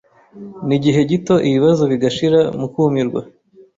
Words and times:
n'igihe 0.67 0.99
gito 1.09 1.35
ibibazo 1.49 1.83
bigashira 1.91 2.39
mukumirwa 2.59 3.21